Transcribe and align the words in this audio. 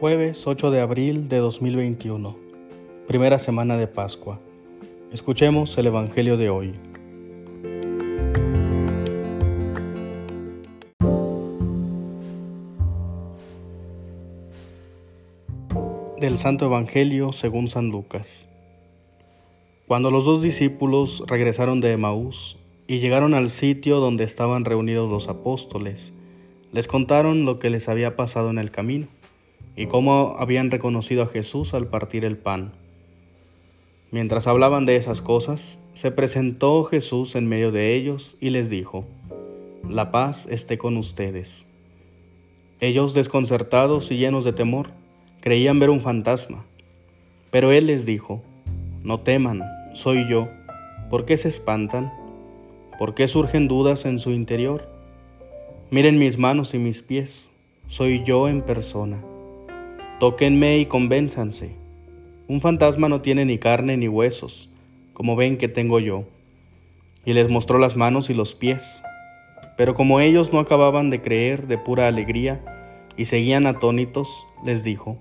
Jueves 0.00 0.46
8 0.46 0.70
de 0.70 0.80
abril 0.80 1.28
de 1.28 1.36
2021, 1.40 2.34
primera 3.06 3.38
semana 3.38 3.76
de 3.76 3.86
Pascua. 3.86 4.40
Escuchemos 5.12 5.76
el 5.76 5.88
Evangelio 5.88 6.38
de 6.38 6.48
hoy. 6.48 6.72
Del 16.18 16.38
Santo 16.38 16.64
Evangelio 16.64 17.32
según 17.32 17.68
San 17.68 17.90
Lucas. 17.90 18.48
Cuando 19.86 20.10
los 20.10 20.24
dos 20.24 20.40
discípulos 20.40 21.22
regresaron 21.26 21.82
de 21.82 21.92
Emaús 21.92 22.56
y 22.86 23.00
llegaron 23.00 23.34
al 23.34 23.50
sitio 23.50 24.00
donde 24.00 24.24
estaban 24.24 24.64
reunidos 24.64 25.10
los 25.10 25.28
apóstoles, 25.28 26.14
les 26.72 26.88
contaron 26.88 27.44
lo 27.44 27.58
que 27.58 27.68
les 27.68 27.90
había 27.90 28.16
pasado 28.16 28.48
en 28.48 28.56
el 28.56 28.70
camino 28.70 29.19
y 29.80 29.86
cómo 29.86 30.36
habían 30.38 30.70
reconocido 30.70 31.22
a 31.22 31.26
Jesús 31.26 31.72
al 31.72 31.86
partir 31.86 32.26
el 32.26 32.36
pan. 32.36 32.72
Mientras 34.10 34.46
hablaban 34.46 34.84
de 34.84 34.96
esas 34.96 35.22
cosas, 35.22 35.78
se 35.94 36.10
presentó 36.10 36.84
Jesús 36.84 37.34
en 37.34 37.48
medio 37.48 37.72
de 37.72 37.94
ellos 37.94 38.36
y 38.42 38.50
les 38.50 38.68
dijo, 38.68 39.06
La 39.88 40.10
paz 40.10 40.46
esté 40.50 40.76
con 40.76 40.98
ustedes. 40.98 41.66
Ellos, 42.80 43.14
desconcertados 43.14 44.10
y 44.10 44.18
llenos 44.18 44.44
de 44.44 44.52
temor, 44.52 44.90
creían 45.40 45.78
ver 45.80 45.88
un 45.88 46.02
fantasma. 46.02 46.66
Pero 47.50 47.72
él 47.72 47.86
les 47.86 48.04
dijo, 48.04 48.42
No 49.02 49.20
teman, 49.20 49.62
soy 49.94 50.28
yo. 50.28 50.50
¿Por 51.08 51.24
qué 51.24 51.38
se 51.38 51.48
espantan? 51.48 52.12
¿Por 52.98 53.14
qué 53.14 53.28
surgen 53.28 53.66
dudas 53.66 54.04
en 54.04 54.18
su 54.18 54.32
interior? 54.32 54.90
Miren 55.90 56.18
mis 56.18 56.36
manos 56.36 56.74
y 56.74 56.78
mis 56.78 57.00
pies, 57.00 57.50
soy 57.88 58.22
yo 58.24 58.46
en 58.46 58.60
persona. 58.60 59.24
Tóquenme 60.20 60.76
y 60.76 60.84
convénzanse. 60.84 61.70
Un 62.46 62.60
fantasma 62.60 63.08
no 63.08 63.22
tiene 63.22 63.46
ni 63.46 63.56
carne 63.56 63.96
ni 63.96 64.06
huesos, 64.06 64.68
como 65.14 65.34
ven 65.34 65.56
que 65.56 65.66
tengo 65.66 65.98
yo. 65.98 66.24
Y 67.24 67.32
les 67.32 67.48
mostró 67.48 67.78
las 67.78 67.96
manos 67.96 68.28
y 68.28 68.34
los 68.34 68.54
pies. 68.54 69.02
Pero 69.78 69.94
como 69.94 70.20
ellos 70.20 70.52
no 70.52 70.58
acababan 70.58 71.08
de 71.08 71.22
creer 71.22 71.68
de 71.68 71.78
pura 71.78 72.06
alegría 72.06 72.62
y 73.16 73.24
seguían 73.24 73.66
atónitos, 73.66 74.44
les 74.62 74.84
dijo, 74.84 75.16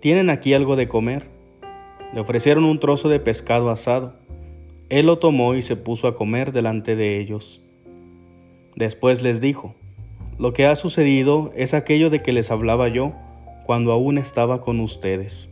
¿Tienen 0.00 0.30
aquí 0.30 0.54
algo 0.54 0.74
de 0.74 0.88
comer? 0.88 1.28
Le 2.14 2.20
ofrecieron 2.20 2.64
un 2.64 2.80
trozo 2.80 3.10
de 3.10 3.20
pescado 3.20 3.68
asado. 3.68 4.14
Él 4.88 5.04
lo 5.04 5.18
tomó 5.18 5.54
y 5.54 5.60
se 5.60 5.76
puso 5.76 6.08
a 6.08 6.16
comer 6.16 6.52
delante 6.52 6.96
de 6.96 7.20
ellos. 7.20 7.60
Después 8.74 9.20
les 9.20 9.42
dijo, 9.42 9.74
Lo 10.38 10.54
que 10.54 10.64
ha 10.64 10.76
sucedido 10.76 11.52
es 11.54 11.74
aquello 11.74 12.08
de 12.08 12.22
que 12.22 12.32
les 12.32 12.50
hablaba 12.50 12.88
yo 12.88 13.12
cuando 13.68 13.92
aún 13.92 14.16
estaba 14.16 14.62
con 14.62 14.80
ustedes, 14.80 15.50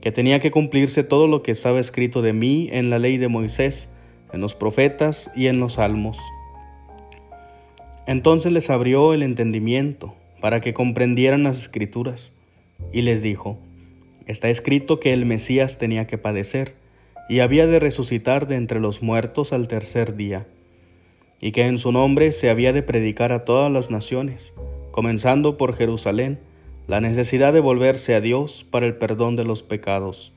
que 0.00 0.10
tenía 0.10 0.40
que 0.40 0.50
cumplirse 0.50 1.04
todo 1.04 1.28
lo 1.28 1.44
que 1.44 1.52
estaba 1.52 1.78
escrito 1.78 2.20
de 2.20 2.32
mí 2.32 2.68
en 2.72 2.90
la 2.90 2.98
ley 2.98 3.18
de 3.18 3.28
Moisés, 3.28 3.88
en 4.32 4.40
los 4.40 4.56
profetas 4.56 5.30
y 5.36 5.46
en 5.46 5.60
los 5.60 5.74
salmos. 5.74 6.18
Entonces 8.08 8.50
les 8.50 8.68
abrió 8.68 9.14
el 9.14 9.22
entendimiento 9.22 10.16
para 10.40 10.60
que 10.60 10.74
comprendieran 10.74 11.44
las 11.44 11.58
escrituras, 11.58 12.32
y 12.92 13.02
les 13.02 13.22
dijo, 13.22 13.60
está 14.26 14.48
escrito 14.48 14.98
que 14.98 15.12
el 15.12 15.24
Mesías 15.24 15.78
tenía 15.78 16.08
que 16.08 16.18
padecer, 16.18 16.74
y 17.28 17.38
había 17.38 17.68
de 17.68 17.78
resucitar 17.78 18.48
de 18.48 18.56
entre 18.56 18.80
los 18.80 19.02
muertos 19.02 19.52
al 19.52 19.68
tercer 19.68 20.16
día, 20.16 20.48
y 21.40 21.52
que 21.52 21.68
en 21.68 21.78
su 21.78 21.92
nombre 21.92 22.32
se 22.32 22.50
había 22.50 22.72
de 22.72 22.82
predicar 22.82 23.30
a 23.30 23.44
todas 23.44 23.70
las 23.70 23.88
naciones, 23.88 24.52
comenzando 24.90 25.56
por 25.56 25.76
Jerusalén, 25.76 26.40
la 26.86 27.00
necesidad 27.00 27.52
de 27.52 27.60
volverse 27.60 28.14
a 28.14 28.20
Dios 28.20 28.64
para 28.68 28.86
el 28.86 28.96
perdón 28.96 29.34
de 29.34 29.44
los 29.44 29.62
pecados. 29.62 30.32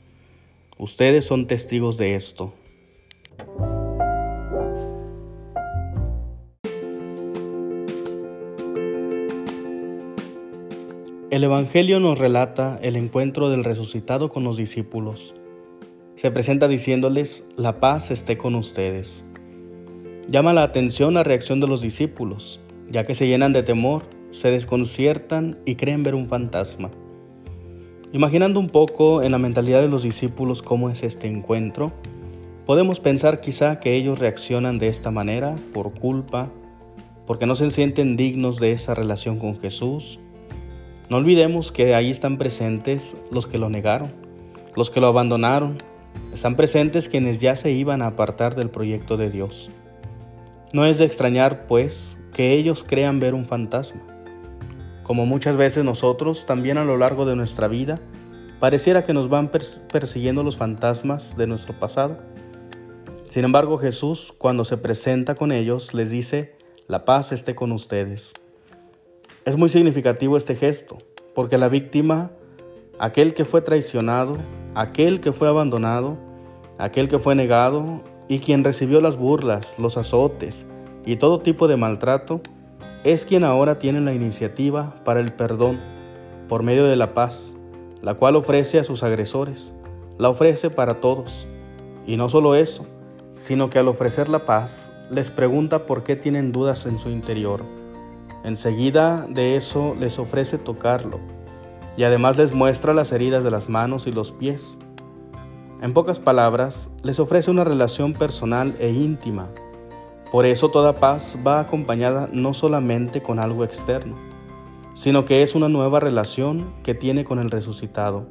Ustedes 0.78 1.26
son 1.26 1.46
testigos 1.46 1.98
de 1.98 2.16
esto. 2.16 2.54
El 11.30 11.44
Evangelio 11.44 12.00
nos 12.00 12.18
relata 12.18 12.80
el 12.82 12.96
encuentro 12.96 13.52
del 13.52 13.64
resucitado 13.64 14.30
con 14.30 14.44
los 14.44 14.58
discípulos. 14.58 15.36
Se 16.16 16.32
presenta 16.32 16.68
diciéndoles, 16.68 17.46
la 17.56 17.80
paz 17.80 18.10
esté 18.10 18.40
con 18.40 18.56
ustedes. 18.56 19.24
Llama 20.28 20.54
la 20.54 20.64
atención 20.64 21.14
la 21.14 21.24
reacción 21.24 21.60
de 21.60 21.68
los 21.68 21.82
discípulos, 21.82 22.60
ya 22.90 23.06
que 23.06 23.14
se 23.14 23.28
llenan 23.28 23.54
de 23.54 23.62
temor 23.62 24.19
se 24.32 24.52
desconciertan 24.52 25.58
y 25.66 25.76
creen 25.76 26.04
ver 26.04 26.16
un 26.16 26.28
fantasma. 26.28 26.92
Imaginando 28.12 28.60
un 28.60 28.70
poco 28.70 29.22
en 29.22 29.32
la 29.32 29.38
mentalidad 29.38 29.82
de 29.82 29.88
los 29.88 30.04
discípulos 30.04 30.62
cómo 30.62 30.90
es 30.90 31.04
este 31.04 31.28
encuentro, 31.28 31.92
podemos 32.66 33.00
pensar 33.00 33.42
quizá 33.42 33.80
que 33.80 33.96
ellos 33.96 34.20
reaccionan 34.20 34.80
de 34.80 34.88
esta 34.88 35.12
manera 35.12 35.56
por 35.74 35.94
culpa, 35.94 36.52
porque 37.28 37.46
no 37.46 37.56
se 37.56 37.70
sienten 37.72 38.16
dignos 38.16 38.60
de 38.60 38.72
esa 38.72 38.96
relación 38.96 39.38
con 39.38 39.60
Jesús. 39.60 40.20
No 41.10 41.18
olvidemos 41.18 41.72
que 41.72 41.94
ahí 41.94 42.10
están 42.10 42.38
presentes 42.38 43.16
los 43.32 43.46
que 43.46 43.60
lo 43.60 43.70
negaron, 43.70 44.12
los 44.76 44.90
que 44.90 45.00
lo 45.00 45.08
abandonaron, 45.08 45.78
están 46.34 46.56
presentes 46.56 47.10
quienes 47.10 47.40
ya 47.40 47.56
se 47.56 47.72
iban 47.72 48.02
a 48.02 48.08
apartar 48.08 48.56
del 48.56 48.70
proyecto 48.70 49.18
de 49.18 49.30
Dios. 49.30 49.70
No 50.74 50.86
es 50.86 51.00
de 51.00 51.06
extrañar, 51.06 51.66
pues, 51.68 52.18
que 52.34 52.54
ellos 52.54 52.84
crean 52.88 53.20
ver 53.20 53.34
un 53.34 53.46
fantasma. 53.46 54.02
Como 55.10 55.26
muchas 55.26 55.58
veces 55.58 55.84
nosotros, 55.84 56.46
también 56.46 56.78
a 56.78 56.84
lo 56.84 56.96
largo 56.96 57.26
de 57.26 57.36
nuestra 57.36 57.68
vida, 57.68 58.00
pareciera 58.60 59.04
que 59.04 59.12
nos 59.12 59.28
van 59.28 59.50
persiguiendo 59.50 60.44
los 60.44 60.56
fantasmas 60.56 61.36
de 61.36 61.48
nuestro 61.48 61.74
pasado. 61.80 62.20
Sin 63.24 63.44
embargo, 63.44 63.80
Jesús, 63.80 64.32
cuando 64.38 64.64
se 64.66 64.78
presenta 64.78 65.34
con 65.34 65.52
ellos, 65.52 65.96
les 65.96 66.12
dice, 66.12 66.56
la 66.88 67.06
paz 67.06 67.32
esté 67.32 67.56
con 67.56 67.72
ustedes. 67.72 68.36
Es 69.46 69.58
muy 69.58 69.70
significativo 69.70 70.38
este 70.38 70.56
gesto, 70.56 71.00
porque 71.34 71.58
la 71.58 71.70
víctima, 71.70 72.30
aquel 73.00 73.34
que 73.34 73.46
fue 73.46 73.62
traicionado, 73.64 74.38
aquel 74.76 75.22
que 75.22 75.34
fue 75.34 75.48
abandonado, 75.48 76.20
aquel 76.78 77.08
que 77.08 77.18
fue 77.18 77.34
negado 77.34 78.04
y 78.28 78.38
quien 78.38 78.64
recibió 78.64 79.02
las 79.02 79.18
burlas, 79.18 79.80
los 79.80 79.98
azotes 79.98 80.68
y 81.04 81.16
todo 81.16 81.40
tipo 81.40 81.68
de 81.68 81.78
maltrato, 81.78 82.44
es 83.04 83.26
quien 83.26 83.46
ahora 83.46 83.80
tiene 83.80 84.02
la 84.02 84.14
iniciativa 84.14 84.94
para 85.06 85.22
el 85.22 85.32
perdón 85.32 85.80
por 86.50 86.64
medio 86.64 86.86
de 86.86 86.98
la 86.98 87.14
paz, 87.14 87.56
la 88.02 88.16
cual 88.16 88.36
ofrece 88.36 88.80
a 88.80 88.84
sus 88.84 89.04
agresores, 89.04 89.74
la 90.18 90.30
ofrece 90.30 90.70
para 90.70 91.00
todos. 91.00 91.48
Y 92.06 92.18
no 92.18 92.28
solo 92.28 92.56
eso, 92.56 92.86
sino 93.36 93.70
que 93.70 93.80
al 93.80 93.88
ofrecer 93.88 94.28
la 94.28 94.46
paz, 94.46 94.92
les 95.10 95.32
pregunta 95.32 95.86
por 95.86 96.04
qué 96.04 96.16
tienen 96.16 96.52
dudas 96.52 96.86
en 96.86 97.00
su 97.00 97.10
interior. 97.10 97.64
Enseguida 98.44 99.26
de 99.30 99.56
eso 99.56 99.96
les 99.98 100.20
ofrece 100.20 100.58
tocarlo 100.58 101.20
y 101.96 102.04
además 102.04 102.38
les 102.38 102.54
muestra 102.54 102.94
las 102.94 103.12
heridas 103.12 103.44
de 103.44 103.52
las 103.52 103.70
manos 103.70 104.08
y 104.08 104.12
los 104.12 104.32
pies. 104.32 104.78
En 105.82 105.94
pocas 105.94 106.20
palabras, 106.20 106.90
les 107.04 107.20
ofrece 107.20 107.50
una 107.50 107.64
relación 107.64 108.14
personal 108.14 108.76
e 108.80 108.90
íntima 108.90 109.50
por 110.32 110.46
eso 110.46 110.70
toda 110.70 110.96
paz 110.98 111.40
va 111.46 111.60
acompañada 111.60 112.30
no 112.32 112.54
solamente 112.54 113.22
con 113.24 113.40
algo 113.40 113.64
externo, 113.64 114.16
sino 114.94 115.26
que 115.26 115.42
es 115.42 115.56
una 115.56 115.70
nueva 115.70 116.00
relación 116.00 116.72
que 116.84 116.94
tiene 116.94 117.26
con 117.26 117.40
el 117.40 117.50
resucitado. 117.50 118.28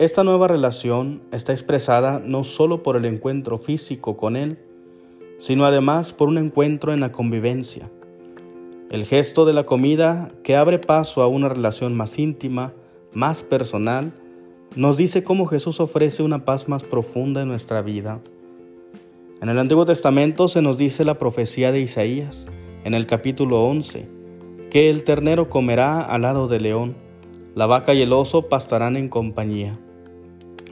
Esta 0.00 0.24
nueva 0.24 0.48
relación 0.48 1.22
está 1.30 1.52
expresada 1.52 2.20
no 2.24 2.42
solo 2.42 2.82
por 2.82 2.96
el 2.96 3.04
encuentro 3.04 3.58
físico 3.58 4.16
con 4.16 4.34
Él, 4.34 4.58
sino 5.38 5.66
además 5.66 6.12
por 6.12 6.26
un 6.26 6.38
encuentro 6.38 6.92
en 6.92 6.98
la 6.98 7.12
convivencia. 7.12 7.88
El 8.90 9.04
gesto 9.04 9.44
de 9.44 9.52
la 9.52 9.64
comida 9.64 10.32
que 10.42 10.56
abre 10.56 10.80
paso 10.80 11.22
a 11.22 11.28
una 11.28 11.48
relación 11.48 11.96
más 11.96 12.18
íntima, 12.18 12.72
más 13.12 13.44
personal, 13.44 14.12
nos 14.74 14.96
dice 14.96 15.22
cómo 15.22 15.46
Jesús 15.46 15.78
ofrece 15.78 16.24
una 16.24 16.44
paz 16.44 16.68
más 16.68 16.82
profunda 16.82 17.42
en 17.42 17.48
nuestra 17.48 17.82
vida 17.82 18.20
en 19.42 19.48
el 19.48 19.58
Antiguo 19.58 19.84
Testamento 19.84 20.46
se 20.46 20.62
nos 20.62 20.78
dice 20.78 21.04
la 21.04 21.18
profecía 21.18 21.72
de 21.72 21.80
Isaías, 21.80 22.46
en 22.84 22.94
el 22.94 23.06
capítulo 23.06 23.64
11, 23.64 24.08
que 24.70 24.88
el 24.88 25.02
ternero 25.02 25.50
comerá 25.50 26.00
al 26.00 26.22
lado 26.22 26.46
del 26.46 26.62
león, 26.62 26.94
la 27.56 27.66
vaca 27.66 27.92
y 27.92 28.02
el 28.02 28.12
oso 28.12 28.42
pastarán 28.42 28.96
en 28.96 29.08
compañía. 29.08 29.76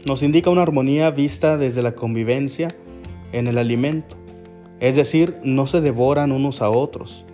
Nos 0.06 0.22
indica 0.22 0.50
una 0.50 0.62
armonía 0.62 1.10
vista 1.10 1.58
desde 1.58 1.82
la 1.82 1.96
convivencia 1.96 2.76
en 3.32 3.48
el 3.48 3.58
alimento, 3.58 4.16
es 4.78 4.94
decir, 4.94 5.36
no 5.42 5.66
se 5.66 5.80
devoran 5.80 6.30
unos 6.30 6.62
a 6.62 6.70
otros. 6.70 7.26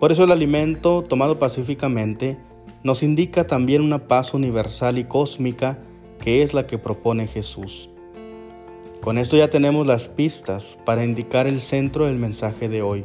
Por 0.00 0.10
eso 0.10 0.24
el 0.24 0.32
alimento 0.32 1.04
tomado 1.04 1.38
pacíficamente 1.38 2.36
nos 2.82 3.04
indica 3.04 3.46
también 3.46 3.80
una 3.80 4.08
paz 4.08 4.34
universal 4.34 4.98
y 4.98 5.04
cósmica 5.04 5.78
que 6.20 6.42
es 6.42 6.52
la 6.52 6.66
que 6.66 6.78
propone 6.78 7.28
Jesús. 7.28 7.90
Con 9.00 9.16
esto 9.16 9.36
ya 9.36 9.48
tenemos 9.48 9.86
las 9.86 10.08
pistas 10.08 10.76
para 10.84 11.04
indicar 11.04 11.46
el 11.46 11.60
centro 11.60 12.06
del 12.06 12.16
mensaje 12.16 12.68
de 12.68 12.82
hoy, 12.82 13.04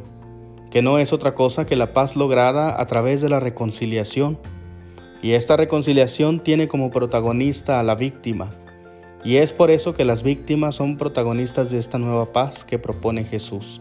que 0.70 0.82
no 0.82 0.98
es 0.98 1.12
otra 1.12 1.34
cosa 1.34 1.66
que 1.66 1.76
la 1.76 1.92
paz 1.92 2.16
lograda 2.16 2.80
a 2.80 2.86
través 2.86 3.20
de 3.20 3.28
la 3.28 3.38
reconciliación 3.38 4.38
Y 5.22 5.32
esta 5.32 5.56
reconciliación 5.56 6.40
tiene 6.40 6.68
como 6.68 6.90
protagonista 6.90 7.80
a 7.80 7.82
la 7.82 7.94
víctima. 7.94 8.54
Y 9.24 9.36
es 9.36 9.54
por 9.54 9.70
eso 9.70 9.94
que 9.94 10.04
las 10.04 10.22
víctimas 10.22 10.74
son 10.74 10.98
protagonistas 10.98 11.70
de 11.70 11.78
esta 11.78 11.96
nueva 11.96 12.32
paz 12.32 12.64
que 12.64 12.78
propone 12.78 13.24
Jesús, 13.24 13.80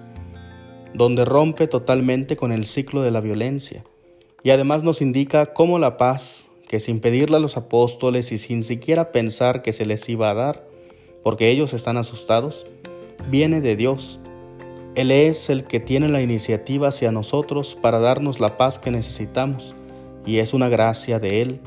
donde 0.94 1.26
rompe 1.26 1.68
totalmente 1.68 2.38
con 2.38 2.54
el 2.54 2.66
ciclo 2.66 3.02
de 3.02 3.12
la 3.12 3.20
violencia. 3.20 3.84
Y 4.44 4.52
además 4.52 4.84
nos 4.84 5.02
indica 5.02 5.48
cómo 5.48 5.80
la 5.80 5.98
paz, 5.98 6.48
que 6.70 6.80
sin 6.80 7.02
pedirle 7.02 7.38
a 7.38 7.42
los 7.42 7.58
apóstoles 7.58 8.32
y 8.32 8.38
sin 8.38 8.64
siquiera 8.64 9.12
pensar 9.12 9.64
que 9.64 9.74
se 9.74 9.86
les 9.86 10.08
iba 10.08 10.30
a 10.30 10.34
dar, 10.34 10.73
porque 11.24 11.50
ellos 11.50 11.74
están 11.74 11.98
asustados, 11.98 12.68
viene 13.30 13.62
de 13.62 13.76
Dios. 13.76 14.20
Él 14.96 15.10
es 15.10 15.50
el 15.50 15.64
que 15.64 15.80
tiene 15.80 16.10
la 16.10 16.22
iniciativa 16.22 16.90
hacia 16.90 17.12
nosotros 17.12 17.76
para 17.82 18.00
darnos 18.00 18.40
la 18.40 18.58
paz 18.58 18.78
que 18.78 18.92
necesitamos, 18.92 19.74
y 20.26 20.38
es 20.38 20.54
una 20.54 20.70
gracia 20.70 21.20
de 21.20 21.42
Él. 21.42 21.62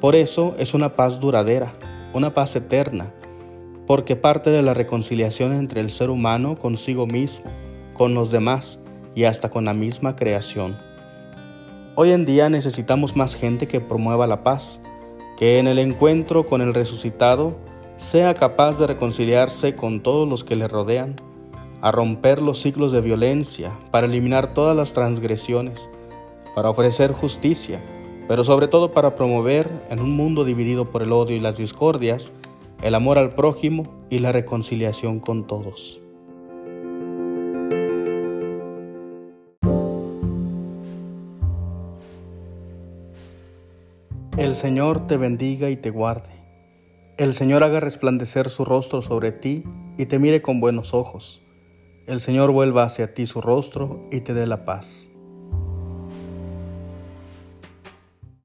Por 0.00 0.14
eso 0.14 0.54
es 0.58 0.74
una 0.74 0.94
paz 0.94 1.20
duradera, 1.20 1.72
una 2.12 2.34
paz 2.34 2.54
eterna, 2.56 3.14
porque 3.86 4.16
parte 4.16 4.50
de 4.50 4.62
la 4.62 4.74
reconciliación 4.74 5.52
entre 5.52 5.80
el 5.80 5.90
ser 5.90 6.10
humano 6.10 6.58
consigo 6.58 7.06
mismo, 7.06 7.46
con 7.94 8.14
los 8.14 8.30
demás 8.30 8.78
y 9.14 9.24
hasta 9.24 9.50
con 9.50 9.64
la 9.64 9.74
misma 9.74 10.14
creación. 10.14 10.76
Hoy 11.94 12.12
en 12.12 12.26
día 12.26 12.48
necesitamos 12.48 13.16
más 13.16 13.34
gente 13.34 13.66
que 13.66 13.80
promueva 13.80 14.26
la 14.26 14.44
paz, 14.44 14.80
que 15.36 15.58
en 15.58 15.66
el 15.66 15.78
encuentro 15.78 16.46
con 16.46 16.60
el 16.60 16.74
resucitado 16.74 17.56
sea 17.98 18.32
capaz 18.34 18.78
de 18.78 18.86
reconciliarse 18.86 19.74
con 19.74 20.00
todos 20.00 20.26
los 20.26 20.44
que 20.44 20.54
le 20.54 20.68
rodean, 20.68 21.16
a 21.82 21.90
romper 21.90 22.40
los 22.40 22.62
ciclos 22.62 22.92
de 22.92 23.00
violencia, 23.00 23.76
para 23.90 24.06
eliminar 24.06 24.54
todas 24.54 24.76
las 24.76 24.92
transgresiones, 24.92 25.90
para 26.54 26.70
ofrecer 26.70 27.12
justicia, 27.12 27.82
pero 28.28 28.44
sobre 28.44 28.68
todo 28.68 28.92
para 28.92 29.16
promover 29.16 29.68
en 29.90 30.00
un 30.00 30.16
mundo 30.16 30.44
dividido 30.44 30.90
por 30.90 31.02
el 31.02 31.12
odio 31.12 31.36
y 31.36 31.40
las 31.40 31.56
discordias, 31.56 32.32
el 32.82 32.94
amor 32.94 33.18
al 33.18 33.34
prójimo 33.34 33.84
y 34.10 34.20
la 34.20 34.30
reconciliación 34.30 35.18
con 35.18 35.48
todos. 35.48 36.00
El 44.36 44.54
Señor 44.54 45.08
te 45.08 45.16
bendiga 45.16 45.68
y 45.68 45.76
te 45.76 45.90
guarde. 45.90 46.37
El 47.18 47.34
Señor 47.34 47.64
haga 47.64 47.80
resplandecer 47.80 48.48
su 48.48 48.64
rostro 48.64 49.02
sobre 49.02 49.32
ti 49.32 49.64
y 49.96 50.06
te 50.06 50.20
mire 50.20 50.40
con 50.40 50.60
buenos 50.60 50.94
ojos. 50.94 51.42
El 52.06 52.20
Señor 52.20 52.52
vuelva 52.52 52.84
hacia 52.84 53.12
ti 53.12 53.26
su 53.26 53.40
rostro 53.40 54.00
y 54.12 54.20
te 54.20 54.34
dé 54.34 54.46
la 54.46 54.64
paz. 54.64 55.10